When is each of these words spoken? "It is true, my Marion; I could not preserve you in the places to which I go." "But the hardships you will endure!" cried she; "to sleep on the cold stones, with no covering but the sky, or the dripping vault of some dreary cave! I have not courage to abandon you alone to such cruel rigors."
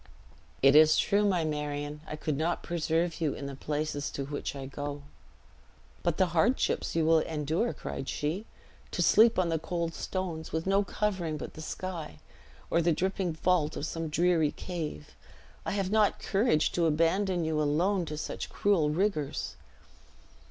"It 0.63 0.75
is 0.75 0.97
true, 0.97 1.23
my 1.27 1.45
Marion; 1.45 2.01
I 2.07 2.15
could 2.15 2.35
not 2.35 2.63
preserve 2.63 3.21
you 3.21 3.35
in 3.35 3.45
the 3.45 3.53
places 3.55 4.09
to 4.09 4.25
which 4.25 4.55
I 4.55 4.65
go." 4.65 5.03
"But 6.01 6.17
the 6.17 6.25
hardships 6.33 6.95
you 6.95 7.05
will 7.05 7.19
endure!" 7.19 7.71
cried 7.71 8.09
she; 8.09 8.47
"to 8.89 9.03
sleep 9.03 9.37
on 9.37 9.49
the 9.49 9.59
cold 9.59 9.93
stones, 9.93 10.51
with 10.51 10.65
no 10.65 10.83
covering 10.83 11.37
but 11.37 11.53
the 11.53 11.61
sky, 11.61 12.17
or 12.71 12.81
the 12.81 12.91
dripping 12.93 13.33
vault 13.33 13.77
of 13.77 13.85
some 13.85 14.09
dreary 14.09 14.53
cave! 14.53 15.15
I 15.67 15.73
have 15.73 15.91
not 15.91 16.17
courage 16.17 16.71
to 16.71 16.87
abandon 16.87 17.45
you 17.45 17.61
alone 17.61 18.05
to 18.05 18.17
such 18.17 18.49
cruel 18.49 18.89
rigors." 18.89 19.55